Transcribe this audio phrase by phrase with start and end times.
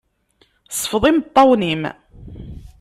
[0.71, 1.83] Sfeḍ imeṭṭawen-im.